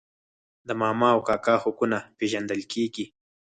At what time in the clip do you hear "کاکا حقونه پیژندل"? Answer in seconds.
1.27-2.61